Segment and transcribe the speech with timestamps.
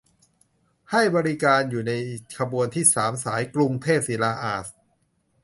[0.91, 1.91] ให้บริการอยู่ใน
[2.37, 4.75] ขบวนที่ สาม สายกรุงเทพศิลาอาสน์